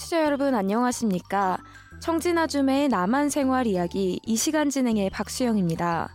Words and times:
청취자 0.00 0.24
여러분 0.24 0.54
안녕하십니까? 0.54 1.58
청진아줌의 2.00 2.88
남한 2.88 3.28
생활 3.28 3.66
이야기 3.66 4.18
이 4.24 4.36
시간 4.36 4.70
진행의 4.70 5.10
박수영입니다. 5.10 6.08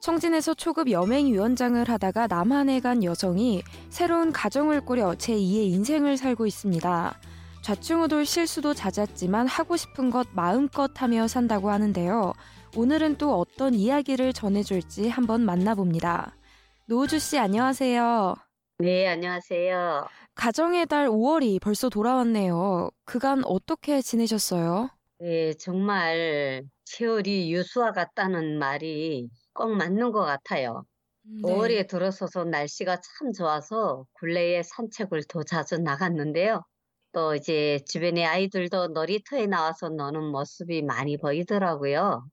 청진에서 0.00 0.52
초급 0.52 0.90
여맹위원장을 0.90 1.82
하다가 1.88 2.26
남한에 2.26 2.80
간 2.80 3.02
여성이 3.02 3.62
새로운 3.88 4.32
가정을 4.32 4.82
꾸려 4.82 5.12
제2의 5.12 5.72
인생을 5.72 6.18
살고 6.18 6.46
있습니다. 6.46 7.18
좌충우돌 7.62 8.26
실수도 8.26 8.74
잦았지만 8.74 9.46
하고 9.46 9.76
싶은 9.78 10.10
것 10.10 10.28
마음껏 10.32 10.90
하며 11.00 11.26
산다고 11.26 11.70
하는데요. 11.70 12.34
오늘은 12.76 13.16
또 13.16 13.38
어떤 13.38 13.72
이야기를 13.72 14.34
전해줄지 14.34 15.08
한번 15.08 15.44
만나봅니다. 15.46 16.36
노우주 16.86 17.18
씨 17.18 17.38
안녕하세요. 17.38 18.34
네, 18.78 19.08
안녕하세요. 19.08 20.06
가정의 20.34 20.86
달 20.86 21.08
5월이 21.08 21.58
벌써 21.58 21.88
돌아왔네요. 21.88 22.90
그간 23.04 23.42
어떻게 23.46 24.02
지내셨어요? 24.02 24.90
네, 25.18 25.54
정말 25.54 26.64
세월이 26.84 27.52
유수와 27.52 27.92
같다는 27.92 28.58
말이 28.58 29.28
꼭 29.52 29.68
맞는 29.76 30.10
것 30.10 30.22
같아요. 30.24 30.84
네. 31.22 31.42
5월에 31.42 31.86
들어서서 31.88 32.44
날씨가 32.44 32.96
참 32.96 33.32
좋아서 33.32 34.04
굴레에 34.14 34.62
산책을 34.64 35.22
더 35.28 35.42
자주 35.44 35.78
나갔는데요. 35.78 36.62
또 37.12 37.34
이제 37.36 37.78
주변에 37.88 38.24
아이들도 38.24 38.88
놀이터에 38.88 39.46
나와서 39.46 39.90
노는 39.90 40.24
모습이 40.32 40.82
많이 40.82 41.16
보이더라고요. 41.18 42.26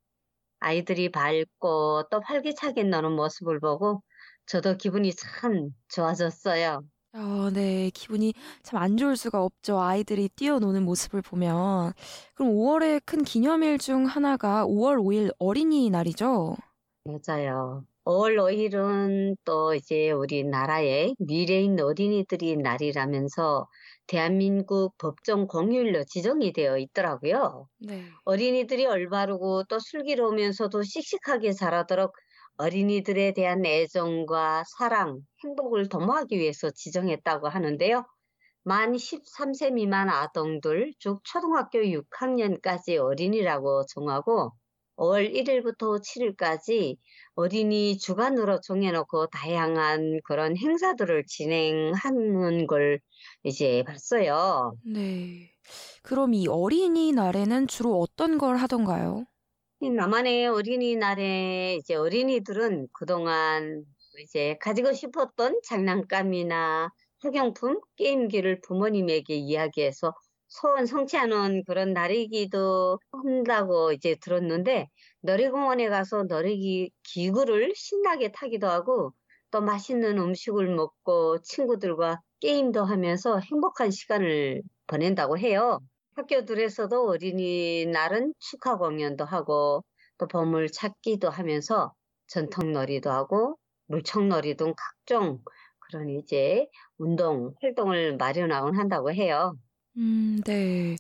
아이들이 0.60 1.12
밝고 1.12 2.04
또 2.12 2.22
활기차게 2.26 2.84
노는 2.86 3.14
모습을 3.14 3.60
보고 3.60 4.04
저도 4.48 4.78
기분이 4.78 5.14
참 5.16 5.72
좋아졌어요. 5.90 6.82
아, 7.14 7.50
네. 7.54 7.90
기분이 7.94 8.34
참 8.64 8.80
안 8.82 8.96
좋을 8.98 9.18
수가 9.18 9.44
없죠. 9.44 9.80
아이들이 9.80 10.30
뛰어노는 10.30 10.84
모습을 10.86 11.22
보면. 11.22 11.94
그럼 12.36 12.52
5월의 12.54 13.02
큰 13.06 13.24
기념일 13.24 13.78
중 13.80 14.06
하나가 14.06 14.66
5월 14.66 14.98
5일 15.00 15.32
어린이날이죠? 15.40 16.56
맞아요. 17.06 17.86
5월 18.06 18.38
5일은 18.40 19.36
또 19.46 19.74
이제 19.74 20.12
우리나라의 20.12 21.16
미래인 21.20 21.80
어린이들이 21.80 22.58
날이라면서 22.58 23.68
대한민국 24.08 24.96
법정 24.98 25.48
공휴일로 25.48 26.06
지정이 26.06 26.54
되어 26.54 26.78
있더라고요. 26.78 27.68
네. 27.78 28.20
어린이들이 28.26 28.86
올바르고 28.88 29.66
또 29.66 29.80
슬기로우면서도 29.80 30.84
씩씩하게 30.84 31.54
자라도록 31.54 32.14
어린이들에 32.60 33.32
대한 33.34 33.66
애정과 33.66 34.66
사랑, 34.78 35.22
행복을 35.46 35.88
도모하기 35.88 36.38
위해서 36.38 36.70
지정했다고 36.70 37.48
하는데요. 37.48 38.06
만 38.64 38.92
13세 38.94 39.72
미만 39.72 40.10
아동들, 40.10 40.92
즉 41.00 41.22
초등학교 41.24 41.80
6학년까지 41.80 42.98
어린이라고 42.98 43.86
정하고 43.86 44.52
5월 44.98 45.34
1일부터 45.34 46.02
7일까지 46.02 46.98
어린이 47.36 47.98
주간으로 47.98 48.60
정해놓고 48.60 49.28
다양한 49.28 50.20
그런 50.26 50.58
행사들을 50.58 51.24
진행하는 51.28 52.68
걸 52.68 53.00
이제 53.44 53.84
봤어요. 53.88 54.74
네. 54.86 55.50
그럼 56.04 56.34
이 56.34 56.46
어린이날에는 56.50 57.68
주로 57.68 58.02
어떤 58.02 58.38
걸 58.38 58.58
하던가요? 58.58 59.26
이 59.82 59.90
남한의 59.90 60.48
어린이날에 60.48 61.76
이제 61.76 61.96
어린이들은 61.96 62.88
그동안 62.94 63.86
이제 64.22 64.58
가지고 64.60 64.92
싶었던 64.94 65.60
장난감이나 65.64 66.90
학용품, 67.20 67.80
게임기를 67.96 68.62
부모님에게 68.62 69.36
이야기해서 69.36 70.14
소원 70.50 70.86
성취하는 70.86 71.64
그런 71.66 71.94
날이기도 71.94 73.00
한다고 73.12 73.92
이제 73.94 74.16
들었는데 74.22 74.88
놀이공원에 75.22 75.88
가서 75.90 76.24
놀이기 76.24 76.92
기구를 77.04 77.74
신나게 77.76 78.32
타기도 78.32 78.68
하고 78.68 79.14
또 79.52 79.62
맛있는 79.62 80.18
음식을 80.18 80.68
먹고 80.76 81.42
친구들과 81.42 82.22
게임도 82.42 82.84
하면서 82.84 83.40
행복한 83.40 83.92
시간을 83.92 84.62
보낸다고 84.88 85.38
해요. 85.38 85.80
학교들에서도 86.20 87.08
어린이날은 87.10 88.34
축하 88.40 88.78
공연도 88.78 89.26
하고 89.26 89.84
또 90.18 90.28
보물 90.28 90.70
찾기도 90.72 91.30
하면서 91.30 91.94
전통놀이도 92.28 93.10
하고 93.10 93.58
물총놀이 93.88 94.56
등 94.56 94.74
각종 94.78 95.40
그런 95.80 96.10
이제 96.10 96.68
운동 96.98 97.54
활동을 97.62 98.18
마련하곤 98.18 98.78
한다고 98.78 99.12
해요. 99.12 99.56
음, 99.98 100.42
네. 100.46 100.96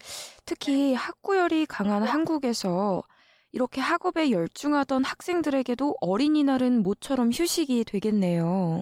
특히 0.45 0.93
학구열이 0.93 1.65
강한 1.67 2.03
한국에서 2.03 3.03
이렇게 3.51 3.81
학업에 3.81 4.31
열중하던 4.31 5.03
학생들에게도 5.03 5.97
어린이날은 6.01 6.81
모처럼 6.81 7.31
휴식이 7.31 7.83
되겠네요. 7.85 8.81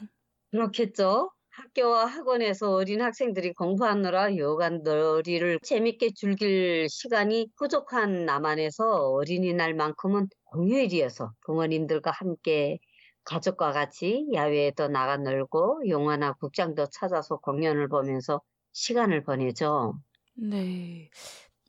그렇겠죠. 0.52 1.32
학교와 1.58 2.06
학원에서 2.06 2.72
어린 2.72 3.02
학생들이 3.02 3.54
공부하느라 3.54 4.38
여간 4.38 4.84
놀이를 4.84 5.60
재밌게 5.64 6.12
즐길 6.16 6.88
시간이 6.88 7.50
부족한 7.58 8.26
남한에서 8.26 9.10
어린이날만큼은 9.14 10.28
공휴일이어서 10.46 11.32
부모님들과 11.42 12.12
함께 12.12 12.78
가족과 13.24 13.72
같이 13.72 14.28
야외에도 14.34 14.88
나가 14.88 15.18
놀고 15.18 15.90
영화나 15.90 16.34
극장도 16.34 16.90
찾아서 16.92 17.38
공연을 17.38 17.88
보면서 17.88 18.42
시간을 18.74 19.24
보내죠. 19.24 19.96
네. 20.36 21.10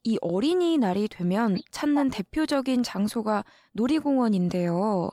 이 0.05 0.19
어린이날이 0.21 1.09
되면 1.09 1.57
찾는 1.71 2.11
대표적인 2.11 2.83
장소가 2.83 3.45
놀이공원인데요. 3.73 5.11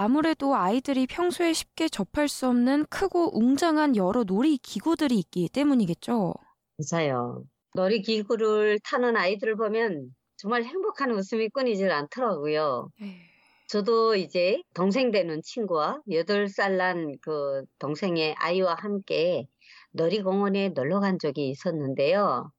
아무래도 0.00 0.54
아이들이 0.54 1.08
평소에 1.08 1.52
쉽게 1.52 1.88
접할 1.88 2.28
수 2.28 2.46
없는 2.46 2.86
크고 2.88 3.36
웅장한 3.36 3.96
여러 3.96 4.22
놀이 4.22 4.56
기구들이 4.56 5.18
있기 5.18 5.48
때문이겠죠. 5.48 6.34
맞아요. 6.76 7.44
놀이 7.74 8.02
기구를 8.02 8.78
타는 8.84 9.16
아이들을 9.16 9.56
보면 9.56 10.14
정말 10.36 10.64
행복한 10.64 11.10
웃음이 11.10 11.48
끊이질 11.50 11.90
않더라고요. 11.90 12.90
네. 13.00 13.20
저도 13.68 14.16
이제 14.16 14.62
동생 14.74 15.10
되는 15.10 15.42
친구와 15.42 16.00
8살 16.08 16.76
난 16.76 17.16
그 17.22 17.64
동생의 17.78 18.34
아이와 18.38 18.76
함께 18.78 19.46
놀이공원에 19.92 20.70
놀러 20.70 21.00
간 21.00 21.18
적이 21.18 21.50
있었는데요. 21.50 22.50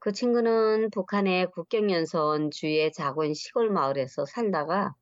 그 0.00 0.12
친구는 0.12 0.90
북한의 0.90 1.50
국경연선 1.52 2.50
주위의 2.52 2.92
작은 2.92 3.34
시골 3.34 3.70
마을에서 3.70 4.24
살다가 4.26 4.94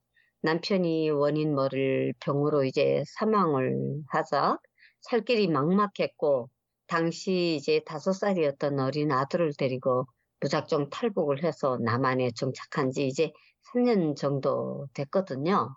남편이 0.46 1.10
원인 1.10 1.54
모를 1.56 2.14
병으로 2.20 2.64
이제 2.64 3.02
사망을 3.18 3.74
하자 4.10 4.58
살 5.02 5.24
길이 5.24 5.48
막막했고 5.48 6.50
당시 6.86 7.56
이제 7.56 7.82
다섯 7.84 8.12
살이었던 8.12 8.78
어린 8.80 9.10
아들을 9.12 9.52
데리고 9.58 10.06
무작정 10.40 10.90
탈북을 10.90 11.42
해서 11.44 11.78
남한에 11.82 12.30
정착한 12.36 12.92
지 12.92 13.06
이제 13.08 13.32
3년 13.72 14.14
정도 14.14 14.86
됐거든요. 14.94 15.76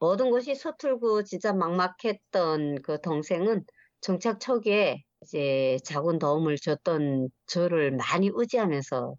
모든 0.00 0.30
것이 0.30 0.54
서툴고 0.56 1.24
진짜 1.24 1.52
막막했던 1.54 2.82
그 2.82 3.00
동생은 3.02 3.64
정착 4.02 4.40
초기에 4.40 5.04
이제 5.22 5.78
작은 5.84 6.18
도움을 6.20 6.56
줬던 6.58 7.30
저를 7.46 7.92
많이 7.92 8.30
의지하면서 8.34 9.14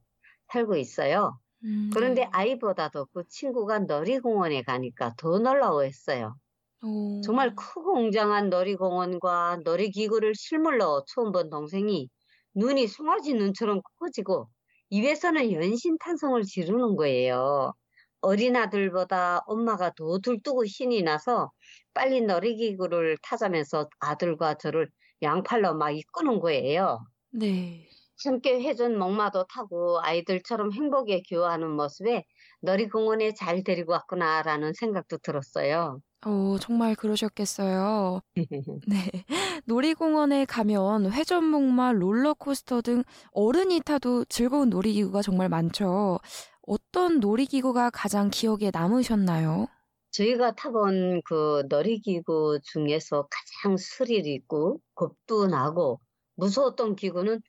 살고 0.53 0.77
있어요. 0.77 1.40
음, 1.63 1.89
그런데 1.89 2.23
네. 2.23 2.29
아이보다도 2.31 3.07
그 3.13 3.23
친구가 3.29 3.79
놀이공원에 3.79 4.63
가니까 4.63 5.13
더 5.17 5.39
놀라워했어요. 5.39 6.35
오, 6.81 6.91
정말 7.21 7.55
크고 7.55 7.93
웅장한 7.99 8.49
놀이공원과 8.49 9.59
놀이기구를 9.63 10.33
실물로 10.35 11.03
처음 11.07 11.31
본 11.31 11.49
동생이 11.49 12.09
눈이 12.55 12.87
송아지 12.87 13.33
눈처럼 13.35 13.81
커지고 13.99 14.49
입에서는 14.89 15.51
연신 15.53 15.97
탄성을 15.99 16.41
지르는 16.43 16.95
거예요. 16.95 17.73
어린 18.21 18.55
아들보다 18.55 19.41
엄마가 19.47 19.91
더 19.97 20.19
들뜨고 20.19 20.65
신이 20.65 21.03
나서 21.03 21.51
빨리 21.93 22.21
놀이기구를 22.21 23.17
타자면서 23.23 23.87
아들과 23.99 24.55
저를 24.55 24.89
양팔로 25.23 25.75
막 25.75 25.91
이끄는 25.91 26.39
거예요. 26.39 26.99
네. 27.31 27.90
함께 28.25 28.61
회전 28.63 28.97
목마도 28.97 29.45
타고 29.47 29.99
아이들처럼 30.01 30.73
행복에 30.73 31.21
기여하는 31.21 31.71
모습에 31.71 32.25
놀이공원에 32.61 33.33
잘 33.33 33.63
데리고 33.63 33.93
왔구나라는 33.93 34.73
생각도 34.73 35.17
들었어요. 35.19 36.01
어, 36.25 36.57
정말 36.59 36.95
그러셨겠어요. 36.95 38.21
네. 38.87 39.25
놀이공원에 39.65 40.45
가면 40.45 41.11
회전목마, 41.11 41.93
롤러코스터 41.93 42.81
등 42.81 43.03
어른이 43.31 43.81
타도 43.81 44.25
즐거운 44.25 44.69
놀이기구가 44.69 45.21
정말 45.21 45.49
많죠. 45.49 46.19
어떤 46.61 47.19
놀이기구가 47.19 47.89
가장 47.91 48.29
기억에 48.29 48.71
남으셨나요? 48.71 49.67
저희가 50.11 50.55
타본 50.55 51.21
그 51.23 51.63
놀이기구 51.69 52.59
중에서 52.63 53.27
가장 53.29 53.77
스릴 53.77 54.27
있고 54.27 54.79
겁도 54.95 55.47
나고 55.47 56.01
무서웠던 56.35 56.95
기구는 56.95 57.41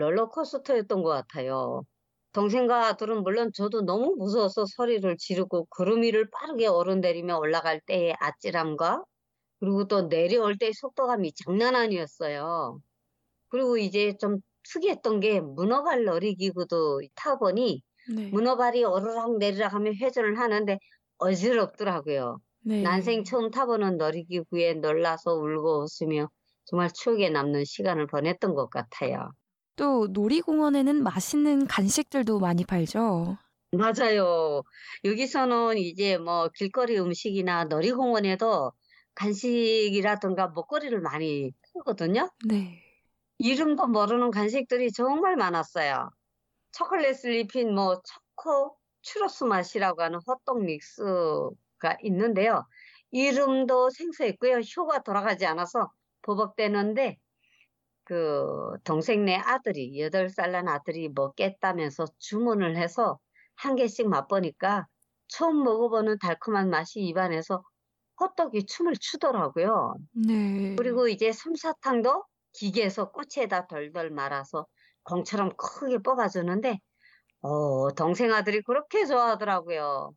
롤러코스터였던 0.00 1.02
것 1.02 1.10
같아요. 1.10 1.82
동생과 2.32 2.86
아들은 2.88 3.22
물론 3.22 3.50
저도 3.54 3.82
너무 3.82 4.14
무서워서 4.18 4.64
소리를 4.66 5.16
지르고 5.18 5.66
구름 5.70 6.02
위를 6.02 6.28
빠르게 6.30 6.66
오르내리며 6.68 7.38
올라갈 7.38 7.80
때의 7.86 8.14
아찔함과 8.20 9.04
그리고 9.60 9.86
또 9.88 10.08
내려올 10.08 10.58
때의 10.58 10.72
속도감이 10.74 11.32
장난 11.34 11.76
아니었어요. 11.76 12.80
그리고 13.48 13.76
이제 13.78 14.16
좀 14.20 14.38
특이했던 14.72 15.20
게 15.20 15.40
문어발 15.40 16.04
놀이기구도 16.04 17.02
타보니 17.16 17.82
네. 18.04 18.30
문어발이 18.30 18.84
오르락 18.84 19.38
내리락 19.38 19.74
하면 19.74 19.94
회전을 19.96 20.38
하는데 20.38 20.78
어지럽더라고요. 21.18 22.38
네. 22.62 22.80
난생 22.80 23.24
처음 23.24 23.50
타보는 23.50 23.98
놀이기구에 23.98 24.74
놀라서 24.74 25.34
울고 25.34 25.84
웃으며 25.84 26.28
정말 26.66 26.90
추억에 26.92 27.28
남는 27.30 27.64
시간을 27.64 28.06
보냈던 28.06 28.54
것 28.54 28.68
같아요. 28.70 29.30
또 29.76 30.08
놀이공원에는 30.08 31.02
맛있는 31.02 31.66
간식들도 31.66 32.38
많이 32.38 32.64
팔죠. 32.64 33.38
맞아요. 33.72 34.62
여기서는 35.04 35.78
이제 35.78 36.18
뭐 36.18 36.48
길거리 36.54 36.98
음식이나 36.98 37.64
놀이공원에도 37.64 38.72
간식이라든가 39.14 40.48
먹거리를 40.48 41.00
많이 41.00 41.52
팔거든요. 41.74 42.30
네. 42.46 42.82
이름도 43.38 43.86
모르는 43.86 44.30
간식들이 44.30 44.92
정말 44.92 45.36
많았어요. 45.36 46.10
초콜릿을 46.72 47.34
입힌 47.36 47.74
뭐 47.74 48.00
초코 48.02 48.76
추러스 49.02 49.44
맛이라고 49.44 50.02
하는 50.02 50.18
호떡 50.26 50.62
믹스가 50.64 51.96
있는데요. 52.02 52.66
이름도 53.12 53.90
생소했고요. 53.90 54.60
효가 54.76 55.02
돌아가지 55.02 55.46
않아서 55.46 55.90
버벅대는데 56.22 57.18
그 58.10 58.76
동생네 58.82 59.36
아들이 59.36 59.92
8살 59.96 60.50
난 60.50 60.66
아들이 60.66 61.08
먹겠다면서 61.14 62.06
주문을 62.18 62.76
해서 62.76 63.20
한 63.54 63.76
개씩 63.76 64.08
맛보니까 64.08 64.88
처음 65.28 65.62
먹어보는 65.62 66.18
달콤한 66.18 66.70
맛이 66.70 66.98
입안에서 67.02 67.62
호떡이 68.18 68.66
춤을 68.66 68.94
추더라고요. 68.98 69.94
네. 70.26 70.74
그리고 70.74 71.06
이제 71.06 71.30
솜사탕도 71.30 72.24
기계에서 72.52 73.12
꼬치에다 73.12 73.68
덜덜 73.68 74.10
말아서 74.10 74.66
공처럼 75.04 75.50
크게 75.56 75.98
뽑아주는데 75.98 76.80
어, 77.42 77.92
동생 77.94 78.32
아들이 78.32 78.60
그렇게 78.62 79.06
좋아하더라고요. 79.06 80.10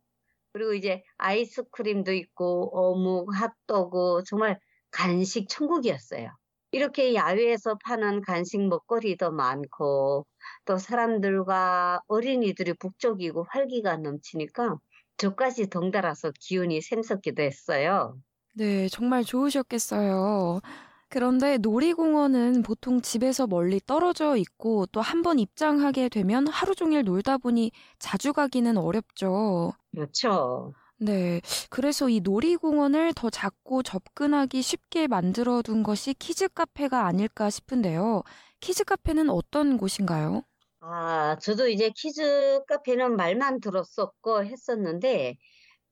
그리고 0.51 0.73
이제 0.73 1.03
아이스크림도 1.17 2.11
있고 2.13 2.71
어묵, 2.73 3.29
핫도그 3.35 4.23
정말 4.25 4.59
간식 4.89 5.47
천국이었어요. 5.47 6.31
이렇게 6.73 7.13
야외에서 7.15 7.77
파는 7.85 8.21
간식 8.21 8.59
먹거리도 8.67 9.31
많고 9.31 10.25
또 10.65 10.77
사람들과 10.77 12.01
어린이들이 12.07 12.73
북적이고 12.73 13.45
활기가 13.49 13.95
넘치니까 13.97 14.77
저까지 15.17 15.69
덩달아서 15.69 16.31
기운이 16.41 16.81
샘솟기도 16.81 17.43
했어요. 17.43 18.17
네, 18.55 18.87
정말 18.89 19.23
좋으셨겠어요. 19.23 20.61
그런데 21.09 21.57
놀이공원은 21.57 22.63
보통 22.63 23.01
집에서 23.01 23.47
멀리 23.47 23.79
떨어져 23.85 24.35
있고 24.37 24.85
또 24.87 25.01
한 25.01 25.21
번 25.23 25.39
입장하게 25.39 26.09
되면 26.09 26.47
하루 26.47 26.75
종일 26.75 27.03
놀다 27.03 27.37
보니 27.37 27.71
자주 27.99 28.33
가기는 28.33 28.77
어렵죠. 28.77 29.73
그렇죠. 29.91 30.73
네. 31.05 31.41
그래서 31.69 32.07
이 32.09 32.19
놀이공원을 32.21 33.13
더 33.13 33.29
작고 33.29 33.83
접근하기 33.83 34.61
쉽게 34.61 35.07
만들어 35.07 35.61
둔 35.61 35.83
것이 35.83 36.13
키즈 36.13 36.47
카페가 36.47 37.05
아닐까 37.05 37.49
싶은데요. 37.49 38.23
키즈 38.59 38.83
카페는 38.85 39.29
어떤 39.29 39.77
곳인가요? 39.77 40.43
아, 40.81 41.37
저도 41.41 41.67
이제 41.69 41.91
키즈 41.95 42.59
카페는 42.67 43.15
말만 43.15 43.61
들었었고 43.61 44.43
했었는데 44.45 45.35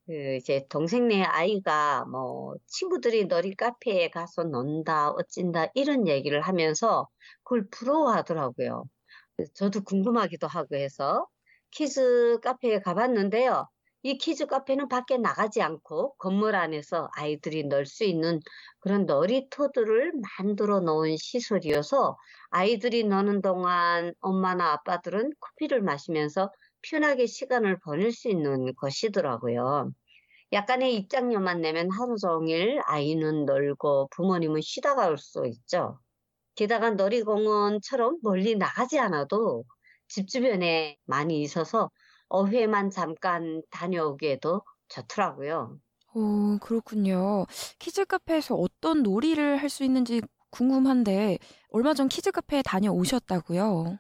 그 0.07 0.35
이제 0.37 0.65
동생네 0.69 1.23
아이가 1.23 2.05
뭐 2.05 2.55
친구들이 2.67 3.25
놀이 3.27 3.56
카페에 3.55 4.09
가서 4.11 4.43
논다 4.45 5.11
어찐다 5.11 5.67
이런 5.75 6.07
얘기를 6.07 6.41
하면서 6.41 7.09
그걸 7.43 7.67
부러워하더라고요. 7.71 8.85
저도 9.55 9.83
궁금하기도 9.83 10.47
하고 10.47 10.75
해서 10.77 11.27
키즈 11.71 12.39
카페에 12.43 12.79
가봤는데요. 12.81 13.67
이 14.03 14.18
키즈 14.18 14.45
카페는 14.48 14.88
밖에 14.89 15.18
나가지 15.18 15.62
않고 15.62 16.15
건물 16.18 16.56
안에서 16.56 17.09
아이들이 17.15 17.63
놀 17.65 17.86
수 17.86 18.03
있는 18.03 18.39
그런 18.80 19.06
놀이터들을 19.06 20.13
만들어 20.38 20.80
놓은 20.80 21.18
시설이어서 21.18 22.15
아이들이 22.50 23.03
노는 23.03 23.42
동안 23.42 24.13
엄마나 24.21 24.71
아빠들은 24.74 25.31
커피를 25.39 25.81
마시면서 25.81 26.51
편하게 26.83 27.25
시간을 27.27 27.80
보낼 27.80 28.12
수 28.12 28.30
있는 28.30 28.74
것이더라고요. 28.75 29.92
약간의 30.54 30.95
입장료만 30.95 31.62
내면 31.62 31.89
하루 31.92 32.15
종일 32.18 32.80
아이는 32.86 33.45
놀고 33.45 34.09
부모님은 34.15 34.62
쉬다 34.62 34.95
갈 34.95 35.18
수 35.18 35.45
있죠. 35.47 36.00
게다가 36.56 36.92
놀이공원처럼 36.92 38.19
멀리 38.24 38.56
나가지 38.56 39.00
않아도 39.00 39.65
집 40.07 40.27
주변에 40.30 40.97
많이 41.06 41.42
있어서 41.42 41.89
오후에만 42.31 42.89
잠깐 42.92 43.62
다녀오기에도 43.72 44.63
좋더라고요. 44.89 45.80
오, 46.13 46.57
그렇군요. 46.60 47.45
키즈 47.80 48.06
카페에서 48.06 48.56
어떤 48.56 49.04
놀이를 49.04 49.57
할 49.57 49.69
수 49.69 49.83
있는지 49.83 50.22
궁금한데 50.50 51.38
얼마 51.69 51.94
전 51.94 52.10
키즈 52.10 52.31
카페에 52.31 52.62
다녀오셨다고요? 52.63 53.98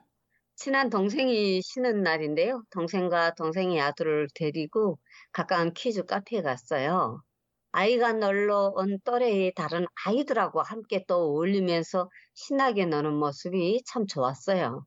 친한 0.55 0.89
동생이 0.89 1.61
쉬는 1.61 2.03
날인데요. 2.03 2.63
동생과 2.71 3.33
동생의 3.35 3.79
아들을 3.81 4.27
데리고 4.35 4.97
가까운 5.33 5.73
키즈 5.73 6.03
카페에 6.05 6.41
갔어요. 6.41 7.21
아이가 7.71 8.13
놀러 8.13 8.73
온 8.75 8.99
또래의 9.05 9.53
다른 9.55 9.85
아이들하고 10.05 10.61
함께 10.63 11.05
또 11.07 11.15
어울리면서 11.33 12.09
신나게 12.35 12.85
노는 12.87 13.15
모습이 13.15 13.83
참 13.87 14.07
좋았어요. 14.07 14.85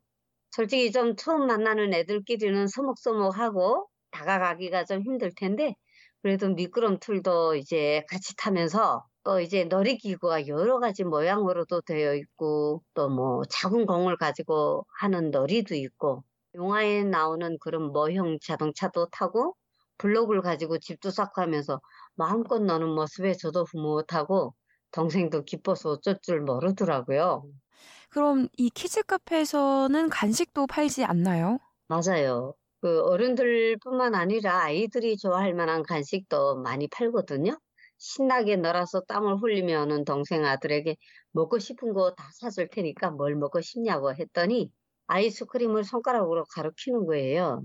솔직히 0.56 0.90
좀 0.92 1.16
처음 1.16 1.46
만나는 1.46 1.92
애들끼리는 1.94 2.66
서먹서먹하고 2.68 3.88
다가가기가 4.10 4.84
좀 4.84 5.02
힘들 5.02 5.32
텐데 5.34 5.74
그래도 6.22 6.48
미끄럼틀도 6.50 7.56
이제 7.56 8.04
같이 8.08 8.34
타면서 8.36 9.04
또 9.24 9.40
이제 9.40 9.64
놀이기구가 9.64 10.46
여러 10.48 10.78
가지 10.80 11.04
모양으로도 11.04 11.80
되어 11.82 12.14
있고 12.14 12.82
또 12.94 13.08
뭐 13.08 13.42
작은 13.50 13.86
공을 13.86 14.16
가지고 14.16 14.86
하는 15.00 15.30
놀이도 15.30 15.74
있고 15.74 16.24
영화에 16.54 17.04
나오는 17.04 17.58
그런 17.60 17.92
모형 17.92 18.38
자동차도 18.40 19.08
타고 19.10 19.56
블록을 19.98 20.40
가지고 20.42 20.78
집도 20.78 21.10
쌓고 21.10 21.40
하면서 21.42 21.80
마음껏 22.14 22.60
노는 22.60 22.88
모습에 22.94 23.34
저도 23.34 23.64
흐뭇하고 23.64 24.54
동생도 24.92 25.44
기뻐서 25.44 25.90
어쩔 25.90 26.18
줄 26.22 26.40
모르더라고요. 26.42 27.44
그럼 28.14 28.48
이 28.56 28.70
키즈 28.70 29.02
카페에서는 29.02 30.08
간식도 30.08 30.68
팔지 30.68 31.04
않나요? 31.04 31.58
맞아요. 31.88 32.54
그 32.80 33.00
어른들뿐만 33.02 34.14
아니라 34.14 34.62
아이들이 34.64 35.16
좋아할 35.16 35.54
만한 35.54 35.82
간식도 35.82 36.56
많이 36.62 36.88
팔거든요. 36.88 37.58
신나게 37.98 38.56
놀아서 38.56 39.00
땀을 39.02 39.36
흘리면은 39.42 40.04
동생 40.04 40.44
아들에게 40.44 40.96
먹고 41.32 41.58
싶은 41.58 41.92
거 41.94 42.14
다 42.14 42.28
사줄 42.40 42.68
테니까 42.68 43.10
뭘 43.10 43.34
먹고 43.36 43.60
싶냐고 43.60 44.12
했더니 44.14 44.70
아이스크림을 45.06 45.84
손가락으로 45.84 46.44
가로키는 46.54 47.06
거예요. 47.06 47.62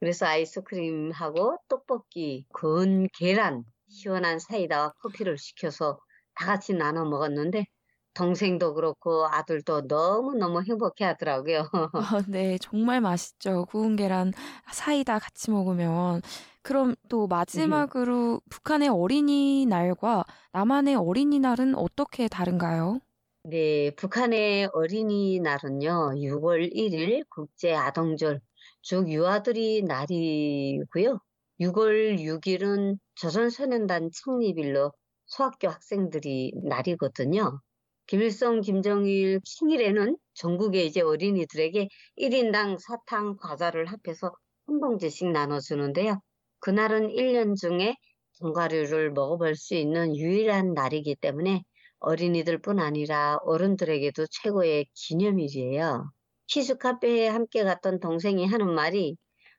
그래서 0.00 0.26
아이스크림하고 0.26 1.58
떡볶이, 1.68 2.46
건 2.52 3.08
계란, 3.18 3.64
시원한 3.88 4.38
사이다와 4.38 4.92
커피를 5.02 5.38
시켜서 5.38 5.98
다 6.34 6.46
같이 6.46 6.74
나눠 6.74 7.04
먹었는데 7.04 7.66
동생도 8.14 8.74
그렇고 8.74 9.26
아들도 9.26 9.82
너무너무 9.82 10.62
행복해 10.62 11.04
하더라고요. 11.04 11.68
아, 11.94 12.22
네, 12.28 12.58
정말 12.58 13.00
맛있죠. 13.00 13.64
구운 13.66 13.96
계란 13.96 14.32
사이다 14.72 15.18
같이 15.18 15.50
먹으면. 15.50 16.22
그럼 16.62 16.94
또 17.08 17.26
마지막으로 17.26 18.40
북한의 18.48 18.88
어린이날과 18.88 20.24
남한의 20.52 20.94
어린이날은 20.96 21.74
어떻게 21.74 22.28
다른가요? 22.28 23.00
네, 23.44 23.90
북한의 23.96 24.68
어린이날은요, 24.72 26.14
6월 26.22 26.62
1일 26.72 27.24
국제 27.28 27.72
아동절, 27.74 28.40
즉 28.82 29.08
유아들이 29.08 29.82
날이고요. 29.82 31.20
6월 31.60 32.18
6일은 32.20 32.98
조선소년단 33.16 34.10
창립일로 34.12 34.92
소학교 35.26 35.68
학생들이 35.68 36.52
날이거든요. 36.64 37.60
김일성, 38.06 38.60
김정일 38.60 39.40
생일에는 39.44 40.16
전국의 40.34 40.86
이제 40.86 41.00
어린이들에게 41.00 41.88
1인당 42.18 42.78
사탕, 42.78 43.36
과자를 43.36 43.86
합해서 43.86 44.32
한 44.66 44.80
봉지씩 44.80 45.30
나눠주는데요. 45.30 46.20
그날은 46.60 47.08
1년 47.10 47.54
중에 47.54 47.94
견과류를 48.38 49.12
먹어볼 49.12 49.56
수 49.56 49.74
있는 49.74 50.16
유일한 50.16 50.74
날이기 50.74 51.16
때문에 51.16 51.62
어린이들뿐 52.00 52.80
아니라 52.80 53.38
어른들에게도 53.44 54.26
최고의 54.30 54.86
기념일이에요. 54.94 56.10
키즈 56.46 56.76
카페에 56.76 57.28
함께 57.28 57.64
갔던 57.64 58.00
동생이 58.00 58.46
하는 58.46 58.74
말이 58.74 59.16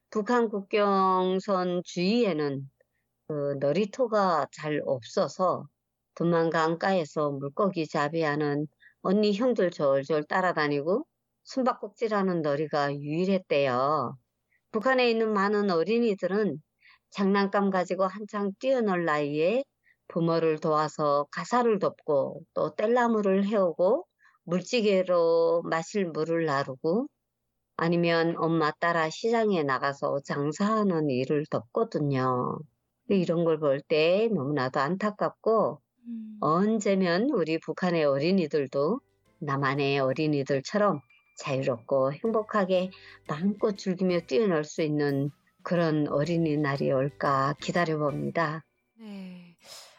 북한 0.09 0.49
국경선 0.49 1.81
주위에는 1.85 2.69
그 3.27 3.55
놀이터가 3.59 4.47
잘 4.51 4.81
없어서 4.85 5.67
두만 6.15 6.49
강가에서 6.49 7.31
물고기 7.31 7.87
잡이하는 7.87 8.67
언니 9.01 9.33
형들 9.33 9.71
졸졸 9.71 10.25
따라다니고 10.25 11.05
숨바꼭질하는 11.43 12.41
놀이가 12.41 12.93
유일했대요. 12.95 14.17
북한에 14.71 15.09
있는 15.11 15.33
많은 15.33 15.71
어린이들은 15.71 16.61
장난감 17.11 17.69
가지고 17.71 18.05
한창 18.07 18.51
뛰어놀 18.59 19.05
나이에 19.05 19.63
부모를 20.09 20.59
도와서 20.59 21.27
가사를 21.31 21.79
돕고 21.79 22.43
또 22.53 22.75
뗄나무를 22.75 23.45
해오고 23.47 24.05
물찌개로 24.45 25.63
마실 25.63 26.07
물을 26.07 26.45
나르고 26.45 27.07
아니면 27.77 28.35
엄마 28.39 28.71
따라 28.71 29.09
시장에 29.11 29.61
나가서 29.63 30.21
장사하는 30.25 31.09
일을 31.11 31.45
돕거든요. 31.51 32.59
이런 33.09 33.45
걸 33.45 33.59
볼 33.59 33.81
때 33.81 34.29
너무나도 34.33 34.79
안타깝고 34.81 35.82
음. 36.07 36.37
언제면 36.39 37.29
우리 37.31 37.57
북한의 37.59 38.05
어린이들도 38.05 38.99
남한의 39.39 39.99
어린이들처럼 39.99 41.01
자유롭고 41.37 42.13
행복하게 42.13 42.91
마음껏 43.27 43.77
즐기며 43.77 44.21
뛰어놀 44.21 44.63
수 44.63 44.81
있는 44.81 45.31
그런 45.63 46.07
어린이날이 46.07 46.91
올까 46.91 47.55
기다려봅니다. 47.61 48.63
네, 48.99 49.55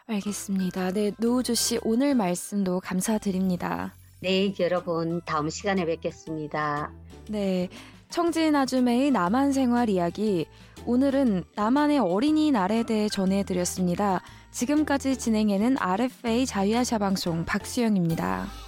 알겠습니다. 0.07 0.93
네, 0.93 1.13
노우주 1.19 1.55
씨 1.55 1.79
오늘 1.83 2.15
말씀도 2.15 2.81
감사드립니다. 2.81 3.95
네, 4.21 4.55
여러분 4.61 5.21
다음 5.27 5.51
시간에 5.51 5.85
뵙겠습니다. 5.85 6.93
네, 7.29 7.69
청진 8.11 8.55
아주매의 8.55 9.11
남한 9.11 9.53
생활 9.53 9.89
이야기. 9.89 10.47
오늘은 10.87 11.45
남한의 11.57 11.99
어린이날에 11.99 12.85
대해 12.85 13.09
전해드렸습니다. 13.09 14.23
지금까지 14.55 15.17
진행해는 15.17 15.77
RFA 15.81 16.47
자유아시아 16.47 16.99
방송 16.99 17.45
박수영입니다. 17.45 18.64